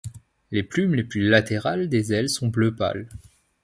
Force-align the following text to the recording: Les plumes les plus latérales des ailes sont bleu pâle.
Les 0.49 0.63
plumes 0.63 0.95
les 0.95 1.03
plus 1.03 1.21
latérales 1.29 1.87
des 1.87 2.11
ailes 2.11 2.27
sont 2.31 2.47
bleu 2.47 2.75
pâle. 2.75 3.07